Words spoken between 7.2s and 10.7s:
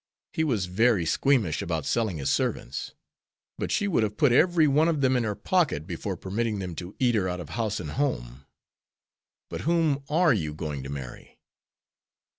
out of house and home. But whom are you